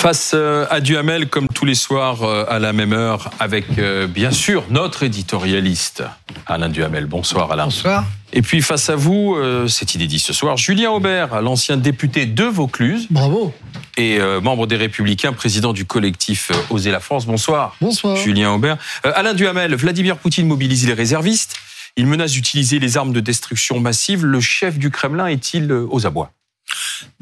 [0.00, 4.06] Face euh, à Duhamel, comme tous les soirs euh, à la même heure, avec euh,
[4.06, 6.04] bien sûr notre éditorialiste
[6.46, 7.04] Alain Duhamel.
[7.04, 7.64] Bonsoir Alain.
[7.64, 8.06] Bonsoir.
[8.32, 9.36] Et puis face à vous,
[9.68, 13.08] c'est inédit ce soir, Julien Aubert, l'ancien député de Vaucluse.
[13.10, 13.52] Bravo.
[13.98, 17.26] Et membre des Républicains, président du collectif Oser la France.
[17.26, 17.76] Bonsoir.
[17.80, 18.16] Bonsoir.
[18.16, 18.78] Julien Aubert.
[19.02, 21.56] Alain Duhamel, Vladimir Poutine mobilise les réservistes.
[21.96, 24.24] Il menace d'utiliser les armes de destruction massive.
[24.24, 26.30] Le chef du Kremlin est-il aux abois?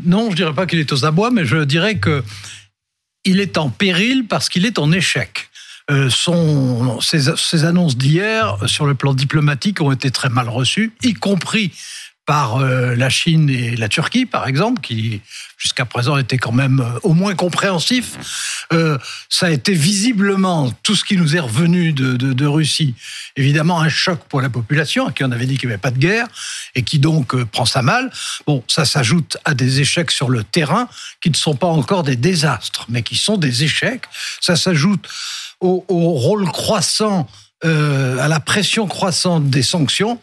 [0.04, 2.22] Non, je dirais pas qu'il est aux abois, mais je dirais que
[3.24, 5.48] il est en péril parce qu'il est en échec.
[5.90, 11.14] Euh, son, ses, annonces d'hier sur le plan diplomatique ont été très mal reçues, y
[11.14, 11.72] compris
[12.28, 15.22] par euh, la Chine et la Turquie, par exemple, qui
[15.56, 18.66] jusqu'à présent étaient quand même euh, au moins compréhensifs.
[18.70, 18.98] Euh,
[19.30, 22.94] ça a été visiblement tout ce qui nous est revenu de, Russie,
[23.36, 25.90] évidemment un choc pour la population, à qui on avait dit qu'il n'y avait pas
[25.90, 26.26] de guerre,
[26.74, 28.10] et qui donc prend ça mal.
[28.46, 30.86] Bon, ça s'ajoute à des échecs sur le terrain,
[31.22, 34.04] qui ne sont pas encore des désastres, mais qui sont des échecs.
[34.42, 35.08] Ça s'ajoute
[35.60, 37.26] au, rôle croissant,
[37.62, 40.20] à la pression croissante des sanctions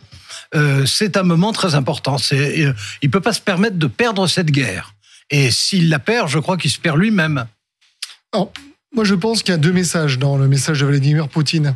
[0.54, 2.18] euh, c'est un moment très important.
[2.34, 4.94] Euh, il ne peut pas se permettre de perdre cette guerre.
[5.30, 7.46] Et s'il la perd, je crois qu'il se perd lui-même.
[8.94, 11.76] Moi, je pense qu'il y a deux messages dans le message de Vladimir Poutine.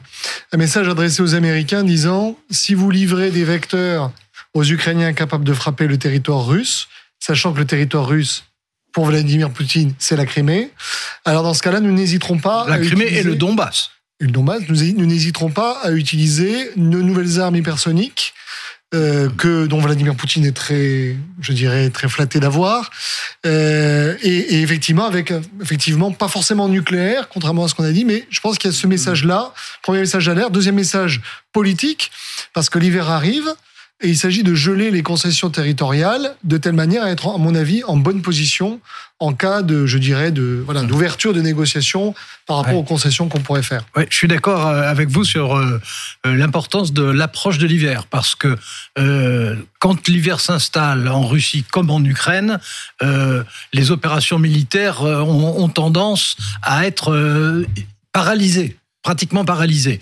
[0.51, 4.11] Un message adressé aux Américains disant si vous livrez des vecteurs
[4.53, 6.87] aux Ukrainiens capables de frapper le territoire russe,
[7.19, 8.45] sachant que le territoire russe,
[8.91, 10.71] pour Vladimir Poutine, c'est la Crimée,
[11.25, 12.65] alors dans ce cas-là, nous n'hésiterons pas.
[12.67, 13.91] La Crimée et le Donbass.
[14.19, 18.33] le Donbass, nous n'hésiterons pas à utiliser de nouvelles armes hypersoniques
[18.95, 22.89] euh, que dont Vladimir Poutine est très, je dirais, très flatté d'avoir,
[23.45, 28.25] euh, et, effectivement avec effectivement pas forcément nucléaire, contrairement à ce qu'on a dit, mais
[28.31, 29.53] je pense qu'il y a ce message-là.
[29.83, 31.21] Premier message d'alerte, deuxième message
[31.53, 32.09] politique,
[32.53, 33.53] parce que l'hiver arrive.
[34.01, 37.53] Et il s'agit de geler les concessions territoriales de telle manière à être, à mon
[37.53, 38.79] avis, en bonne position
[39.19, 42.15] en cas de, je dirais, de voilà, d'ouverture de négociations
[42.47, 43.83] par rapport aux concessions qu'on pourrait faire.
[43.97, 45.81] Ouais, je suis d'accord euh, avec vous sur euh,
[46.25, 48.55] euh, l'importance de l'approche de l'hiver, parce que
[48.97, 52.59] euh, quand l'hiver s'installe en Russie comme en Ukraine,
[53.03, 53.43] euh,
[53.73, 57.65] les opérations militaires ont, ont, tendance à être
[58.13, 58.78] paralysées
[59.09, 59.99] pratiquement paralysées.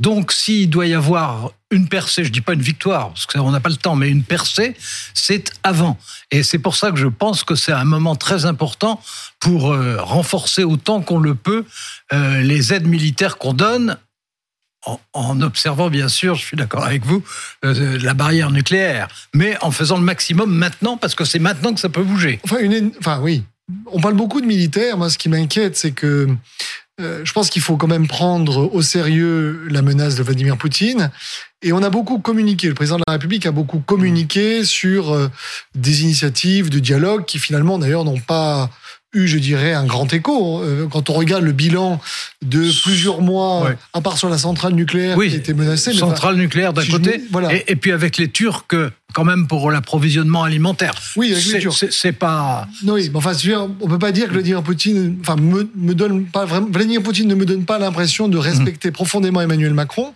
[0.00, 3.58] Donc, s'il doit y avoir une percée, je dis pas une victoire, parce qu'on n'a
[3.58, 4.76] pas le temps, mais une percée,
[5.14, 5.96] c'est avant.
[6.30, 9.00] Et c'est pour ça que je pense que c'est un moment très important
[9.38, 11.64] pour euh, renforcer autant qu'on le peut
[12.12, 13.96] euh, les aides militaires qu'on donne.
[15.14, 17.22] En, observant, bien sûr, je suis d'accord avec vous,
[17.64, 21.80] euh, la barrière nucléaire, mais en faisant le maximum maintenant, parce que c'est maintenant que
[21.80, 22.40] ça peut bouger.
[22.44, 23.42] Enfin oui,
[23.86, 24.96] on parle beaucoup de militaires.
[24.96, 26.28] Moi, ce qui m'inquiète, c'est que
[27.00, 31.10] euh, je pense qu'il faut quand même prendre au sérieux la menace de Vladimir Poutine.
[31.62, 35.28] Et on a beaucoup communiqué, le président de la République a beaucoup communiqué sur euh,
[35.74, 38.70] des initiatives de dialogue qui finalement d'ailleurs n'ont pas
[39.12, 40.60] eu, je dirais, un grand écho.
[40.60, 42.00] Euh, quand on regarde le bilan
[42.42, 45.92] de plusieurs mois, à part sur la centrale nucléaire qui était menacée.
[45.92, 47.50] Centrale nucléaire d'un côté, voilà.
[47.52, 48.66] et, puis avec les Turcs,
[49.12, 50.94] quand même pour l'approvisionnement alimentaire.
[51.16, 51.84] Oui, avec les Turcs.
[51.90, 52.68] C'est pas.
[52.86, 53.32] Oui, mais enfin,
[53.80, 57.28] on peut pas dire que Vladimir Poutine, enfin, me, me donne pas vraiment, Vladimir Poutine
[57.28, 58.92] ne me donne pas l'impression de respecter mmh.
[58.92, 60.12] profondément Emmanuel Macron.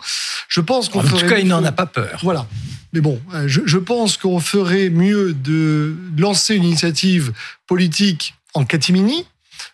[0.47, 0.99] Je pense qu'on.
[0.99, 2.19] En tout cas, il n'en a pas peur.
[2.23, 2.47] Voilà.
[2.93, 7.33] Mais bon, euh, je, je pense qu'on ferait mieux de lancer une initiative
[7.67, 9.25] politique en catimini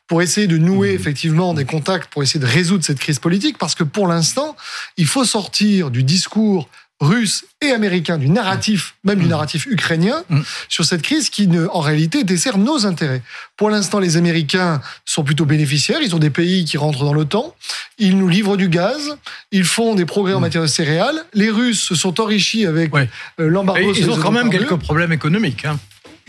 [0.07, 0.95] pour essayer de nouer mmh.
[0.95, 4.55] effectivement des contacts, pour essayer de résoudre cette crise politique, parce que pour l'instant,
[4.97, 6.67] il faut sortir du discours
[6.99, 9.29] russe et américain, du narratif, même du mmh.
[9.29, 10.41] narratif ukrainien, mmh.
[10.69, 13.23] sur cette crise qui, ne, en réalité, dessert nos intérêts.
[13.57, 15.99] Pour l'instant, les Américains sont plutôt bénéficiaires.
[16.03, 17.55] Ils ont des pays qui rentrent dans l'OTAN.
[17.97, 19.17] Ils nous livrent du gaz.
[19.51, 21.25] Ils font des progrès en matière de céréales.
[21.33, 23.93] Les Russes se sont enrichis avec euh, l'embargo.
[23.95, 25.65] Ils ont quand même quelques problèmes économiques.
[25.65, 25.79] Hein.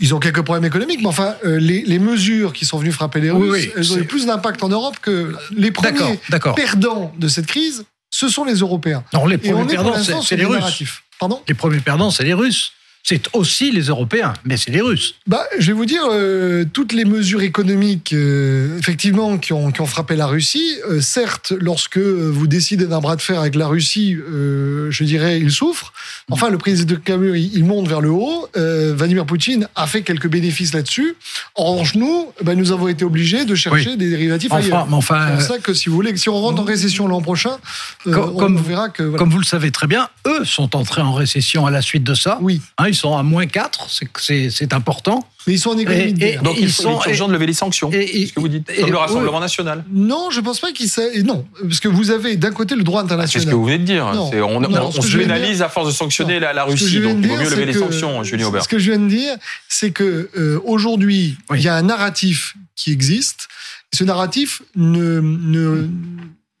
[0.03, 3.21] Ils ont quelques problèmes économiques, mais enfin, euh, les, les, mesures qui sont venues frapper
[3.21, 6.19] les Russes, elles ont eu plus d'impact en Europe que les premiers
[6.57, 9.05] perdants de cette crise, ce sont les Européens.
[9.13, 10.83] Non, les premiers perdants, c'est les Russes.
[11.19, 11.41] Pardon?
[11.47, 12.73] Les premiers perdants, c'est les Russes
[13.05, 15.15] c'est aussi les Européens, mais c'est les Russes.
[15.27, 19.81] Bah, je vais vous dire, euh, toutes les mesures économiques, euh, effectivement, qui ont, qui
[19.81, 23.67] ont, frappé la Russie, euh, certes, lorsque vous décidez d'un bras de fer avec la
[23.67, 25.91] Russie, je dirais, il souffre.
[26.31, 28.47] Enfin, le président de Camus, il, monte vers le haut.
[28.55, 31.15] Vladimir Poutine a fait quelques bénéfices là-dessus.
[31.55, 34.87] En revanche, nous, bah, nous avons été obligés de chercher des dérivatifs enfin, ailleurs.
[34.91, 37.57] enfin, c'est pour ça que, si vous voulez, si on rentre en récession l'an prochain,
[38.05, 39.03] comme, on, verra que...
[39.17, 42.13] Comme vous le savez très bien, eux sont entrés en récession à la suite de
[42.13, 42.37] ça.
[42.41, 42.61] Oui.
[42.77, 43.87] Hein, ils sont à moins 4,
[44.19, 45.27] c'est important.
[45.45, 47.91] Mais ils sont en économie de Donc ils, sont urgent de lever les sanctions.
[47.91, 48.71] Et, ce que vous dites.
[48.79, 49.83] Comme le Rassemblement national.
[49.91, 50.89] Non, je pense pas qu'il
[51.25, 53.41] non, parce que vous avez d'un côté le droit international.
[53.41, 54.05] C'est ce que vous venez de dire.
[54.05, 56.99] on, on, se pénalise à force de sanctionner la, Russie.
[57.01, 58.63] Donc il vaut mieux lever les sanctions, Julien Aubert.
[58.63, 59.35] Ce que je viens de dire,
[59.67, 63.47] c'est que euh, aujourd'hui, il y a un narratif qui existe.
[63.93, 65.87] Ce narratif ne, ne,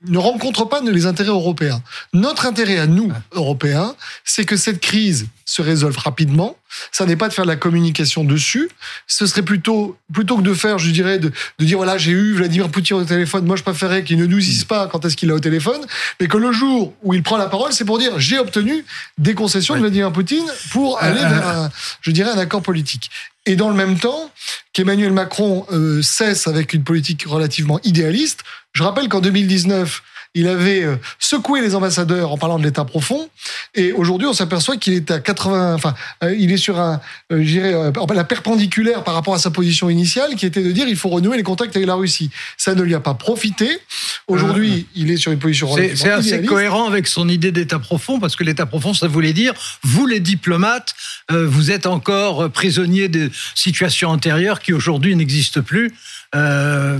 [0.05, 1.81] ne rencontre pas les intérêts européens.
[2.13, 6.57] Notre intérêt à nous, Européens, c'est que cette crise se résolve rapidement.
[6.91, 8.69] Ça n'est pas de faire de la communication dessus.
[9.07, 12.33] Ce serait plutôt, plutôt que de faire, je dirais, de, de dire voilà, j'ai eu
[12.33, 13.45] Vladimir Poutine au téléphone.
[13.45, 15.81] Moi, je préférais qu'il ne nous dise pas quand est-ce qu'il est au téléphone,
[16.19, 18.85] mais que le jour où il prend la parole, c'est pour dire j'ai obtenu
[19.17, 21.71] des concessions de Vladimir Poutine pour aller vers, un,
[22.01, 23.09] je dirais, un accord politique.
[23.45, 24.31] Et dans le même temps,
[24.71, 28.41] qu'Emmanuel Macron euh, cesse avec une politique relativement idéaliste.
[28.73, 30.01] Je rappelle qu'en 2019,
[30.35, 33.29] il avait euh, secoué les ambassadeurs en parlant de l'État profond,
[33.75, 35.93] et aujourd'hui on s'aperçoit qu'il est à 80, enfin,
[36.23, 37.01] euh, il est sur un,
[37.31, 40.95] euh, je la perpendiculaire par rapport à sa position initiale, qui était de dire il
[40.95, 42.31] faut renouer les contacts avec la Russie.
[42.57, 43.79] Ça ne lui a pas profité.
[44.27, 48.35] Aujourd'hui, il est sur une position C'est assez cohérent avec son idée d'État profond, parce
[48.35, 49.53] que l'État profond, ça voulait dire
[49.83, 50.93] vous les diplomates,
[51.31, 55.93] vous êtes encore prisonniers de situations antérieures qui aujourd'hui n'existent plus.
[56.35, 56.99] Euh,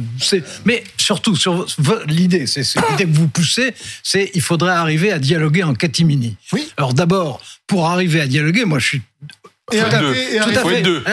[0.66, 1.66] mais surtout, sur
[2.08, 6.38] l'idée, c'est l'idée que vous poussez, c'est il faudrait arriver à dialoguer en catimini.
[6.52, 6.72] Oui.
[6.78, 9.02] Alors d'abord, pour arriver à dialoguer, moi je suis
[9.72, 11.04] et arrêter, et arrêter, deux.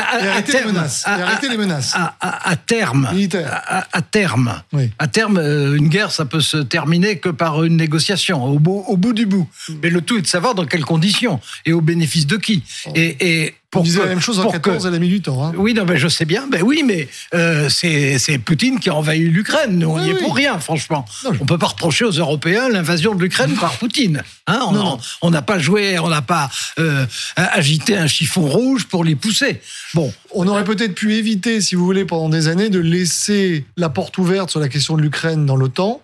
[0.53, 1.07] les menaces.
[1.49, 1.95] les menaces.
[1.95, 4.63] À, terme, à, terme,
[4.99, 8.85] à terme, euh, une guerre, ça peut se terminer que par une négociation, au bout,
[8.89, 9.49] au bout du bout.
[9.69, 9.75] Mm.
[9.83, 12.65] Mais le tout est de savoir dans quelles conditions et au bénéfice de qui.
[12.87, 12.93] Oh.
[12.97, 15.45] Et, et pour disait la même chose en 14, elle a mis du temps.
[15.45, 15.53] Hein.
[15.57, 16.49] Oui, non, mais je sais bien.
[16.51, 19.79] Ben oui, mais euh, c'est Poutine qui a envahi l'Ukraine.
[19.79, 21.05] Nous, on n'y est pour rien, franchement.
[21.25, 24.23] On ne peut pas reprocher aux Européens l'invasion de l'Ukraine par Poutine.
[24.49, 27.07] Hein on n'a pas joué, on n'a pas euh,
[27.37, 29.61] agité un chiffon rouge pour les pousser.
[29.95, 30.13] Bon.
[30.33, 34.19] On aurait peut-être pu éviter, si vous voulez, pendant des années, de laisser la porte
[34.19, 36.01] ouverte sur la question de l'Ukraine dans l'OTAN.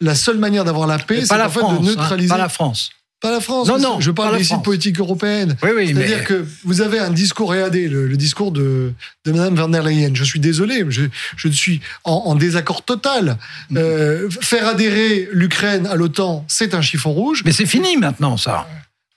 [0.00, 2.28] La seule manière d'avoir la paix, c'est en fait de hein, neutraliser.
[2.28, 2.90] pas la France.
[3.20, 3.68] Pas la France.
[3.68, 4.00] Non, non.
[4.00, 5.56] Je parle des politiques européennes.
[5.62, 8.92] Oui, oui, C'est-à-dire que vous avez un discours, regardez, le, le discours de,
[9.26, 10.12] de Mme van der Leyen.
[10.14, 11.02] Je suis désolé, je,
[11.36, 13.36] je suis en, désaccord total.
[13.68, 13.76] Mm.
[13.76, 17.42] Euh, faire adhérer l'Ukraine à l'OTAN, c'est un chiffon rouge.
[17.44, 18.66] Mais c'est fini maintenant, ça.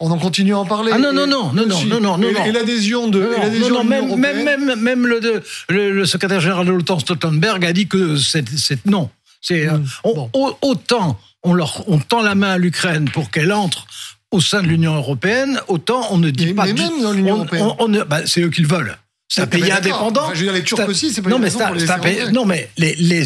[0.02, 0.92] On en continue à en parler.
[0.94, 3.20] Ah non, non, non, non, non, non, non, Et, l'adhésion de.
[3.62, 7.88] Non, non, même, même, même, même le, le, secrétaire général de l'OTAN, Stoltenberg, a dit
[7.88, 9.10] que c'est non.
[9.44, 9.86] C'est mm.
[10.06, 13.86] euh, autant on, leur, on tend la main à l'Ukraine pour qu'elle entre
[14.32, 16.66] au sein de l'Union européenne, autant on ne dit pas.
[16.66, 18.04] Mais même dans l'Union européenne.
[18.10, 18.98] Bah, c'est eux qui le veulent.
[19.30, 20.30] C'est un pays indépendant.
[20.34, 23.24] je veux dire, les Turcs aussi, c'est pas non, mais les non, mais les, les,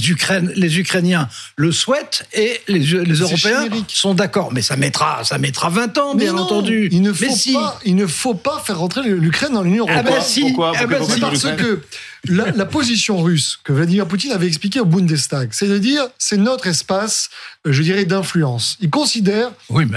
[0.56, 1.28] les, Ukrainiens
[1.58, 4.54] le souhaitent et les, les Européens sont d'accord.
[4.54, 6.88] Mais ça mettra, ça mettra 20 ans, bien entendu.
[6.94, 10.06] Il ne, faut pas, il ne faut pas faire rentrer l'Ukraine dans l'Union européenne.
[10.08, 11.81] Ah ben si, Pourquoi, ah ben Parce que
[12.25, 16.68] la, position russe que Vladimir Poutine avait expliqué au Bundestag, c'est de dire c'est notre
[16.68, 17.30] espace,
[17.66, 18.78] euh, je dirais, d'influence.
[18.81, 19.52] Ils considèrent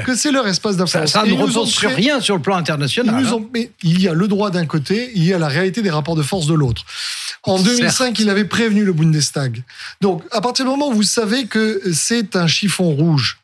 [0.05, 1.11] que c'est leur espace d'influence.
[1.11, 3.25] Ça, ne repose sur rien sur le plan international.
[3.25, 3.40] Hein.
[3.52, 6.17] mais il y a le droit d'un côté, il y a la réalité des rapports
[6.17, 6.84] de force de l'autre.
[7.43, 9.62] En 2005, il avait prévenu le Bundestag.
[10.00, 13.38] Donc, à partir du moment où vous savez que c'est un chiffon rouge,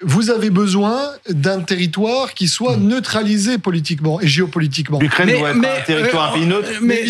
[0.00, 2.86] vous avez besoin d'un territoire qui soit hmm.
[2.86, 5.00] neutralisé politiquement et géopolitiquement.
[5.00, 6.70] L'Ukraine doit être un territoire euh, neutre.
[6.82, 7.04] Mais,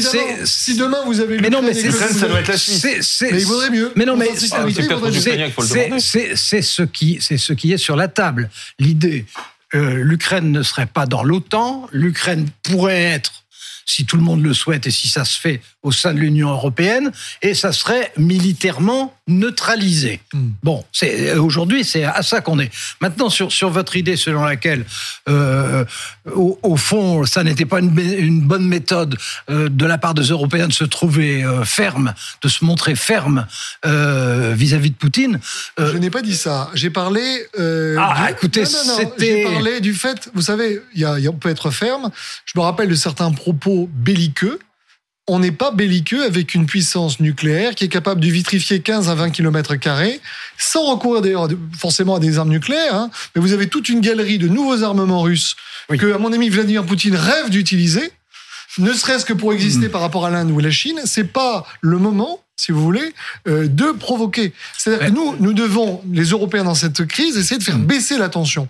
[0.44, 3.24] si demain vous avez mais non, mais l'Ukraine, ça doit être la Suisse.
[3.30, 3.92] Mais il vaudrait mieux.
[3.94, 4.48] Mais non, mais c'est
[6.62, 8.48] ce qui, c'est ce qui est sur la table.
[8.78, 9.26] L'idée,
[9.74, 11.88] euh, l'Ukraine ne serait pas dans l'OTAN.
[11.92, 13.44] L'Ukraine pourrait être
[13.88, 16.50] si tout le monde le souhaite et si ça se fait au sein de l'Union
[16.50, 17.10] européenne,
[17.40, 20.20] et ça serait militairement neutralisé.
[20.32, 20.50] Hmm.
[20.62, 22.70] Bon, c'est aujourd'hui c'est à ça qu'on est.
[23.00, 24.84] Maintenant sur sur votre idée selon laquelle
[25.28, 25.84] euh,
[26.34, 29.16] au, fond ça n'était pas une, une, bonne méthode
[29.50, 32.12] euh, de la part des Européens de se trouver euh, ferme,
[32.42, 33.46] de se montrer ferme
[33.86, 35.40] euh, vis-à-vis de Poutine.
[35.78, 36.70] Je n'ai pas dit ça.
[36.74, 37.22] J'ai parlé.
[37.98, 39.44] ah, écoutez, c'était.
[39.44, 42.10] J'ai parlé du fait, vous savez, il y a, on peut être ferme.
[42.44, 44.58] Je me rappelle de certains propos belliqueux
[45.28, 49.14] on n'est pas belliqueux avec une puissance nucléaire qui est capable de vitrifier 15 à
[49.14, 49.74] 20 km
[50.56, 52.94] sans recourir d'ailleurs forcément à des armes nucléaires.
[52.94, 53.10] Hein.
[53.34, 55.54] mais vous avez toute une galerie de nouveaux armements russes
[55.90, 58.10] que, à mon ami Vladimir Poutine, rêve d'utiliser,
[58.78, 59.90] ne serait-ce que pour exister hmm.
[59.90, 61.00] par rapport à l'Inde ou à la Chine.
[61.04, 63.14] C'est pas le moment si vous voulez,
[63.46, 64.52] euh, de provoquer.
[64.76, 67.86] C'est-à-dire que nous, nous devons, les Européens dans cette crise, essayer de faire hmm.
[67.86, 68.66] baisser la tension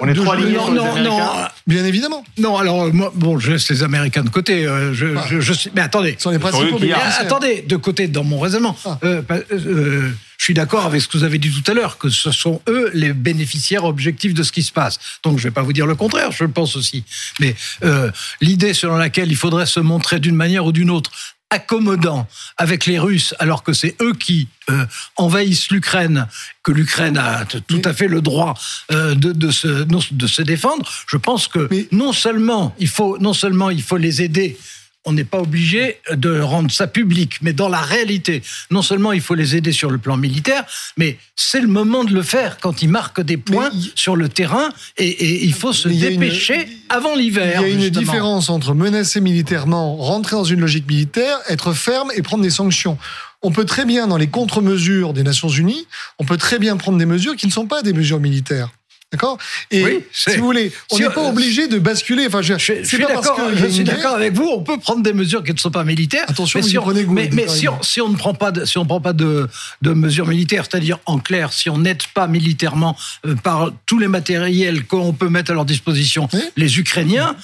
[0.00, 1.20] on est trop alignés non, non, non,
[1.66, 2.24] Bien évidemment.
[2.38, 4.66] Non, alors moi, bon, je laisse les Américains de côté.
[4.66, 6.14] Euh, je, je, je, suis, mais attendez.
[6.18, 6.78] Ce sont les principaux
[7.20, 8.76] attendez, de côté dans mon raisonnement.
[8.84, 8.98] Ah.
[9.04, 10.10] Euh, euh,
[10.42, 12.60] je suis d'accord avec ce que vous avez dit tout à l'heure, que ce sont
[12.68, 14.98] eux les bénéficiaires objectifs de ce qui se passe.
[15.22, 17.04] Donc je ne vais pas vous dire le contraire, je le pense aussi.
[17.38, 17.54] Mais
[17.84, 21.12] euh, l'idée selon laquelle il faudrait se montrer d'une manière ou d'une autre
[21.52, 26.26] accommodant avec les Russes, alors que c'est eux qui euh, envahissent l'Ukraine,
[26.62, 28.54] que l'Ukraine a tout à fait le droit
[28.90, 33.34] euh, de, de, se, de se défendre, je pense que non seulement il faut non
[33.34, 34.56] seulement il faut les aider
[35.04, 37.38] on n'est pas obligé de rendre ça public.
[37.42, 40.64] Mais dans la réalité, non seulement il faut les aider sur le plan militaire,
[40.96, 44.28] mais c'est le moment de le faire quand ils marquent des points Mais sur le
[44.28, 44.68] terrain
[44.98, 47.60] et, et il faut se une- dépêcher avant l'hiver.
[47.62, 48.00] Il y a une justement.
[48.00, 52.96] différence entre menacer militairement, rentrer dans une logique militaire, être ferme et prendre des sanctions.
[53.44, 55.86] On peut très bien, dans les contre-mesures des Nations Unies,
[56.20, 58.68] on peut très bien prendre des mesures qui ne sont pas des mesures militaires.
[59.12, 59.36] D'accord?
[59.70, 62.26] Et Oui, si vous voulez, on n'est pas obligé de basculer.
[62.26, 64.48] Enfin, je, Je, je c'est suis d'accord, guerre- avec vous.
[64.50, 66.24] On peut prendre des mesures qui ne sont pas militaires.
[66.28, 68.64] Attention, mais si on, goût, mais, mais si, on, si on ne prend pas de,
[68.64, 69.48] si on prend pas de,
[69.82, 74.08] de mesures militaires, c'est-à-dire en clair, si on n'aide pas militairement euh, par tous les
[74.08, 76.40] matériels qu'on peut mettre à leur disposition Oui.
[76.56, 77.36] les Ukrainiens,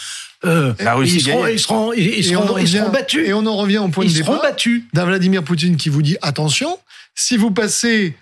[0.47, 0.73] euh,
[1.05, 3.29] ils, seront, ils seront, seront, seront battus.
[3.29, 4.85] Et on en revient au point Ils de seront départ battus.
[4.95, 6.79] d'un Vladimir Poutine qui vous dit attention,
[7.15, 8.17] si vous passez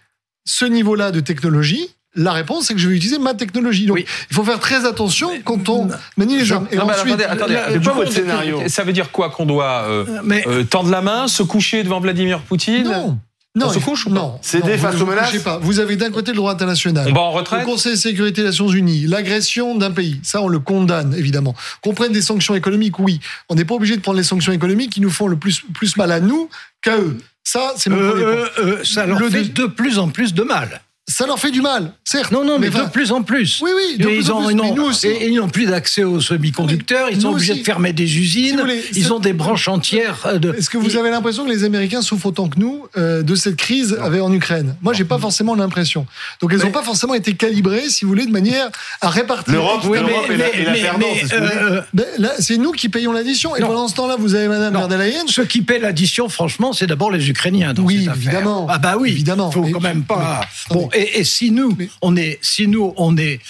[0.44, 3.86] ce niveau-là de technologie, la réponse c'est que je vais utiliser ma technologie.
[3.86, 4.04] Donc Oui.
[4.30, 6.44] il faut faire très attention quand on manie les.
[6.46, 7.54] Et Non, mais ensuite, attendez, attendez.
[7.54, 10.64] la- C'est quoi coup, votre scénario Ça veut dire quoi qu'on doit euh, Mais euh,
[10.64, 13.18] tendre la main, se coucher devant Vladimir Poutine non,
[13.54, 15.56] non, On se couche ou pas non, Céder face vous aux menaces pas.
[15.58, 17.06] Vous avez d'un côté le droit international.
[17.08, 20.42] On va en Le retraite Conseil de sécurité des Nations Unies, l'agression d'un pays, ça
[20.42, 21.54] on le condamne évidemment.
[21.82, 23.18] Qu'on prenne des sanctions économiques, oui.
[23.48, 25.96] On n'est pas obligé de prendre les sanctions économiques qui nous font le plus, plus
[25.96, 26.50] mal à nous
[26.82, 27.16] qu'à eux.
[27.44, 28.32] Ça, c'est mon euh, premier point.
[28.34, 28.48] euh,
[28.80, 30.82] euh, ça leur Le fait de plus en plus de mal.
[31.08, 32.30] Ça leur fait du mal, certes.
[32.32, 33.60] Non, non, mais, de plus en plus.
[33.62, 37.08] Oui, oui, de ils, n'ont- plus d'accès aux semi-conducteurs.
[37.10, 37.60] Ils sont obligés aussi.
[37.60, 38.60] de fermer des Si usines.
[38.60, 40.52] voulez, ils ont des branches entières euh, de.
[40.54, 43.56] Est-ce que vous avez l'impression que les Américains souffrent autant que nous euh, de cette
[43.56, 44.76] crise en Ukraine?
[44.82, 46.06] Moi, j'ai pas forcément l'impression.
[46.40, 48.70] Donc, elles n'ont Mais- pas forcément été calibrées, si vous voulez, de manière
[49.00, 49.52] à répartir.
[49.52, 52.06] L'Europe, Oui, est la- la mais- perdante, ce euh, Ben,
[52.38, 53.56] c'est nous qui payons l'addition.
[53.56, 53.66] Et Non.
[53.68, 55.24] pendant ce temps-là, vous avez Madame Leyen.
[55.28, 57.74] ceux qui paient l'addition, franchement, c'est d'abord les Ukrainiens.
[57.74, 58.66] Dans Oui, cette évidemment.
[58.70, 59.50] Ah bah oui, Évidemment.
[59.50, 60.40] Faut quand même pas.
[60.70, 63.40] bon, et, si nous, on est, si nous, on est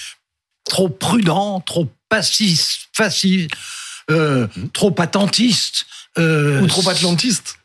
[0.65, 3.49] trop prudent, trop passif, facile,
[4.11, 5.87] euh, trop attentiste.
[6.19, 7.59] euh, ou trop atlantiste.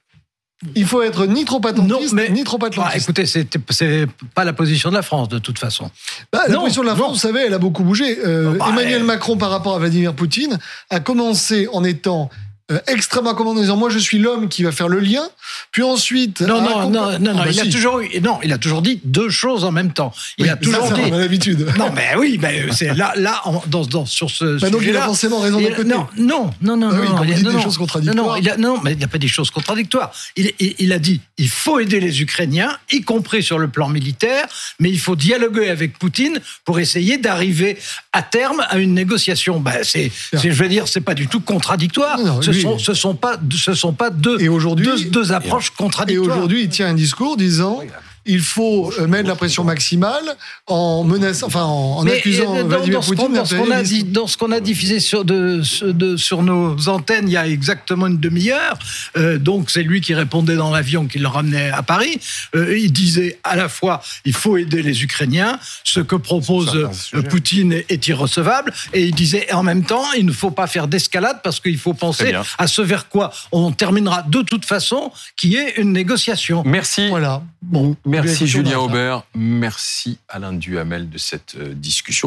[0.76, 3.04] Il faut être ni trop attentiste, Non, mais- ni trop Bah, atlantiste.
[3.10, 5.90] écoutez, c'est pas la position de la France de toute façon.
[6.32, 7.00] Bah, la non, position de la non.
[7.00, 8.20] France, vous savez, elle a beaucoup bougé.
[8.20, 10.60] Euh, Bah, Emmanuel elle- Macron, par rapport à Vladimir Poutine,
[10.92, 12.30] a commencé en étant
[12.72, 15.24] euh, extrêmement commandant, en disant moi je suis l'homme qui va faire le lien.
[15.72, 17.70] Puis ensuite, Non, a non, accompa- non, non, non, Ah, bah il a si.
[17.70, 20.14] toujours eu, non, il a toujours dit deux choses en même temps.
[20.38, 21.02] Il Oui, a toujours ça, dit.
[21.06, 21.68] on a l'habitude.
[21.78, 24.96] Non, mais oui, mais c'est là, là, en- dans, dans, sur ce Bah, donc il
[24.96, 25.84] a forcément raison d'un côté.
[25.90, 27.64] Non, non, non, non, Ah oui, non, il- dites non, des non.
[27.64, 28.16] choses contradictoires.
[28.26, 30.12] Non, non, il a, non, mais il n'y a pas des choses contradictoires.
[30.36, 33.90] Il, il- il a dit, il faut aider les Ukrainiens, y compris sur le plan
[33.90, 34.46] militaire,
[34.80, 37.78] mais il faut dialoguer avec Poutine pour essayer d'arriver
[38.14, 39.60] à terme à une négociation.
[39.60, 42.18] Ben, c'est, je veux dire, c'est pas du tout contradictoire.
[42.18, 45.32] Non, non, ce sont, ce sont pas, ce sont pas deux, Et aujourd'hui- deux, deux
[45.32, 46.28] approches Et contradictoires.
[46.38, 47.80] aujourd'hui, il tient un discours disant
[48.26, 50.24] il faut euh, mettre la pression maximale
[50.68, 53.56] en menaçant, enfin en, Mais, accusant euh, dans, Vladimir dans ce qu'on- Poutine dans ce
[53.56, 53.96] qu'on a d'impérialisme.
[53.96, 57.48] dit, dans ce qu'on a diffusé sur, de, de- sur nos antennes il y a
[57.48, 58.78] exactement une demi-heure,
[59.18, 62.20] euh, donc c'est lui qui répondait dans l'avion qui le ramenait à Paris.
[62.56, 66.76] Euh, il disait à la fois il faut aider les Ukrainiens, ce que propose
[67.14, 67.22] euh.
[67.24, 70.88] Poutine est, est irrecevable, et il disait en même temps il ne faut pas faire
[70.88, 75.56] d'escalade parce qu'il faut penser à ce vers quoi on terminera de toute façon, qui
[75.56, 76.64] est une négociation.
[76.66, 77.08] Merci.
[77.10, 77.42] Voilà.
[77.62, 78.80] Bon, Merci on Julien.
[78.80, 79.24] Aubert.
[79.36, 82.12] Merci Alain Duhamel de cette euh, discussion.